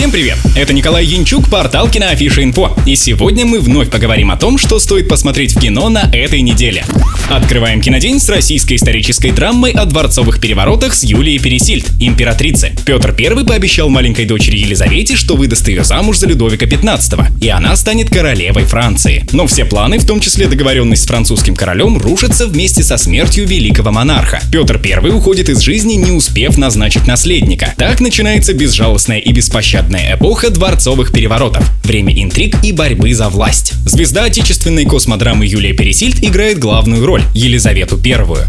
Всем 0.00 0.12
привет! 0.12 0.38
Это 0.56 0.72
Николай 0.72 1.04
Янчук, 1.04 1.50
портал 1.50 1.86
Киноафиша 1.86 2.42
Инфо. 2.42 2.74
И 2.86 2.96
сегодня 2.96 3.44
мы 3.44 3.60
вновь 3.60 3.90
поговорим 3.90 4.30
о 4.30 4.38
том, 4.38 4.56
что 4.56 4.78
стоит 4.78 5.10
посмотреть 5.10 5.54
в 5.54 5.60
кино 5.60 5.90
на 5.90 6.10
этой 6.10 6.40
неделе. 6.40 6.86
Открываем 7.28 7.82
кинодень 7.82 8.18
с 8.18 8.28
российской 8.30 8.74
исторической 8.74 9.30
драмой 9.30 9.72
о 9.72 9.84
дворцовых 9.84 10.40
переворотах 10.40 10.94
с 10.94 11.04
Юлией 11.04 11.38
Пересильд, 11.38 11.86
императрицы. 12.00 12.72
Петр 12.86 13.14
I 13.16 13.44
пообещал 13.44 13.90
маленькой 13.90 14.24
дочери 14.24 14.56
Елизавете, 14.56 15.16
что 15.16 15.36
выдаст 15.36 15.68
ее 15.68 15.84
замуж 15.84 16.16
за 16.16 16.26
Людовика 16.26 16.64
XV, 16.64 17.26
и 17.40 17.48
она 17.50 17.76
станет 17.76 18.08
королевой 18.08 18.64
Франции. 18.64 19.26
Но 19.32 19.46
все 19.46 19.66
планы, 19.66 19.98
в 19.98 20.06
том 20.06 20.18
числе 20.18 20.48
договоренность 20.48 21.02
с 21.02 21.06
французским 21.06 21.54
королем, 21.54 21.98
рушатся 21.98 22.46
вместе 22.46 22.82
со 22.82 22.96
смертью 22.96 23.46
великого 23.46 23.92
монарха. 23.92 24.40
Петр 24.50 24.80
I 24.82 25.10
уходит 25.10 25.50
из 25.50 25.60
жизни, 25.60 25.94
не 25.94 26.10
успев 26.10 26.56
назначить 26.56 27.06
наследника. 27.06 27.74
Так 27.76 28.00
начинается 28.00 28.54
безжалостная 28.54 29.18
и 29.18 29.30
беспощадная 29.30 29.89
эпоха 29.98 30.50
дворцовых 30.50 31.12
переворотов, 31.12 31.68
время 31.84 32.12
интриг 32.22 32.56
и 32.62 32.72
борьбы 32.72 33.12
за 33.14 33.28
власть. 33.28 33.72
Звезда 33.86 34.24
отечественной 34.24 34.84
космодрамы 34.84 35.46
Юлия 35.46 35.72
Пересильд 35.72 36.22
играет 36.22 36.58
главную 36.58 37.04
роль 37.04 37.22
Елизавету. 37.34 37.98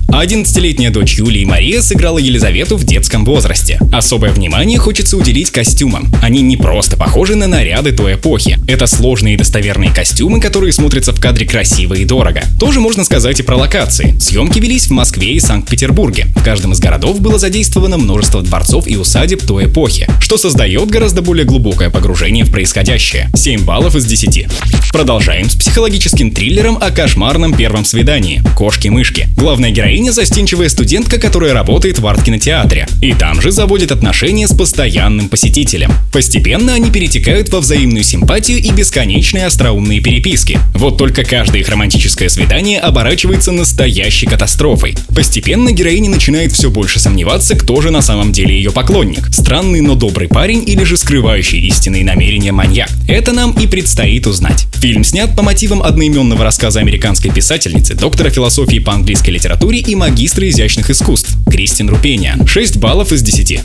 А 0.09 0.26
11-летняя 0.26 0.90
дочь 0.90 1.16
Юлии 1.16 1.45
Мария 1.45 1.81
сыграла 1.81 2.17
Елизавету 2.17 2.77
в 2.77 2.84
детском 2.84 3.26
возрасте. 3.26 3.80
Особое 3.91 4.31
внимание 4.31 4.77
хочется 4.77 5.17
уделить 5.17 5.52
костюмам. 5.52 6.14
Они 6.22 6.41
не 6.41 6.58
просто 6.58 6.98
похожи 6.98 7.36
на 7.36 7.48
наряды 7.48 7.92
той 7.92 8.16
эпохи. 8.16 8.59
Это 8.67 8.88
сложные 8.88 9.36
и 9.36 9.38
достоверные 9.38 9.94
костюмы, 9.94 10.39
которые 10.39 10.73
смотрятся 10.73 11.12
в 11.14 11.20
кадре 11.20 11.45
красиво 11.45 11.94
и 11.94 12.05
дорого. 12.05 12.44
Тоже 12.59 12.80
можно 12.80 13.03
сказать 13.03 13.39
и 13.39 13.44
про 13.44 13.55
локации. 13.55 14.17
Съемки 14.20 14.59
велись 14.59 14.88
в 14.88 14.92
Москве 14.92 15.34
и 15.34 15.39
Санкт-Петербурге. 15.39 16.28
В 16.36 16.44
каждом 16.44 16.73
из 16.73 16.80
городов 16.80 17.20
было 17.22 17.39
задействовано 17.39 17.98
множество 17.98 18.42
дворцов 18.42 18.88
и 18.88 18.95
усадеб 18.95 19.45
той 19.45 19.66
эпохи, 19.66 20.08
что 20.20 20.38
создает 20.38 20.89
гораздо 20.89 21.22
более 21.31 21.45
глубокое 21.45 21.89
погружение 21.89 22.43
в 22.43 22.51
происходящее. 22.51 23.29
7 23.33 23.63
баллов 23.63 23.95
из 23.95 24.03
10. 24.05 24.47
Продолжаем 24.91 25.49
с 25.49 25.55
психологическим 25.55 26.31
триллером 26.31 26.77
о 26.81 26.91
кошмарном 26.91 27.53
первом 27.53 27.85
свидании 27.85 28.43
кошки-мышки. 28.57 29.29
Главная 29.37 29.71
героиня– 29.71 30.11
застенчивая 30.11 30.67
студентка, 30.67 31.17
которая 31.17 31.53
работает 31.53 31.99
в 31.99 32.05
арт-кинотеатре. 32.05 32.85
И 33.02 33.13
там 33.13 33.39
же 33.39 33.52
заводит 33.52 33.93
отношения 33.93 34.45
с 34.45 34.53
постоянным 34.53 35.29
посетителем. 35.29 35.93
Постепенно 36.11 36.73
они 36.73 36.91
перетекают 36.91 37.47
во 37.47 37.61
взаимную 37.61 38.03
симпатию 38.03 38.57
и 38.57 38.69
бесконечные 38.69 39.45
остроумные 39.45 40.02
переписки. 40.02 40.59
Вот 40.73 40.97
только 40.97 41.23
каждое 41.23 41.61
их 41.61 41.69
романтическое 41.69 42.27
свидание 42.27 42.81
оборачивается 42.81 43.53
настоящей 43.53 44.25
катастрофой. 44.25 44.97
Постепенно 45.15 45.71
героиня 45.71 46.09
начинает 46.09 46.52
все 46.52 46.69
больше 46.69 46.99
сомневаться, 46.99 47.55
кто 47.55 47.79
же 47.79 47.89
на 47.89 48.02
самом 48.02 48.33
деле 48.33 48.53
ее 48.53 48.71
поклонник. 48.71 49.33
Странный, 49.33 49.79
но 49.79 49.95
добрый 49.95 50.27
парень 50.27 50.67
или 50.67 50.83
же 50.83 50.97
скрывающий 51.12 51.59
истинные 51.67 52.06
намерения 52.06 52.54
маньяк. 52.54 52.88
Это 53.06 53.34
нам 53.34 53.52
и 53.52 53.67
предстоит 53.67 54.28
узнать. 54.28 54.67
Фильм 54.76 55.04
снят 55.04 55.36
по 55.36 55.44
мотивам 55.44 55.84
одноименного 55.84 56.45
рассказа 56.45 56.80
американской 56.80 57.30
писательницы, 57.31 57.95
доктора 57.95 58.30
философии 58.30 58.80
по 58.80 58.94
английской 58.94 59.32
литературе 59.32 59.80
и 59.80 59.94
магистра 59.94 60.48
изящных 60.48 60.89
искусств 60.89 61.36
Кристин 61.52 61.89
Рупения. 61.89 62.38
6 62.48 62.78
баллов 62.78 63.12
из 63.12 63.23
10. 63.23 63.59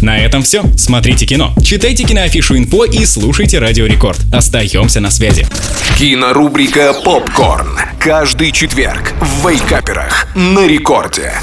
На 0.00 0.16
этом 0.16 0.42
все. 0.42 0.64
Смотрите 0.78 1.26
кино, 1.26 1.54
читайте 1.62 2.04
киноафишу 2.04 2.56
инфо 2.56 2.86
и 2.86 3.04
слушайте 3.04 3.58
Радио 3.58 3.84
Рекорд. 3.84 4.18
Остаемся 4.32 5.00
на 5.00 5.10
связи. 5.10 5.46
Кинорубрика 5.98 6.94
«Попкорн». 7.04 7.78
Каждый 8.00 8.52
четверг 8.52 9.12
в 9.20 9.46
Вейкаперах 9.46 10.28
на 10.34 10.66
рекорде. 10.66 11.34